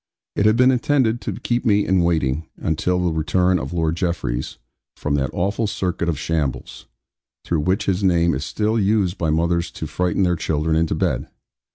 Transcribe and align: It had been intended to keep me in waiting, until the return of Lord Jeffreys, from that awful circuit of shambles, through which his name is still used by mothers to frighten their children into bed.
It 0.35 0.47
had 0.47 0.55
been 0.55 0.71
intended 0.71 1.21
to 1.21 1.39
keep 1.39 1.63
me 1.63 1.85
in 1.85 2.01
waiting, 2.01 2.47
until 2.57 3.05
the 3.05 3.11
return 3.13 3.59
of 3.59 3.71
Lord 3.71 3.95
Jeffreys, 3.97 4.57
from 4.95 5.13
that 5.13 5.29
awful 5.31 5.67
circuit 5.67 6.09
of 6.09 6.17
shambles, 6.17 6.87
through 7.45 7.59
which 7.59 7.85
his 7.85 8.03
name 8.03 8.33
is 8.33 8.43
still 8.43 8.79
used 8.79 9.19
by 9.19 9.29
mothers 9.29 9.69
to 9.73 9.85
frighten 9.85 10.23
their 10.23 10.35
children 10.35 10.75
into 10.75 10.95
bed. 10.95 11.27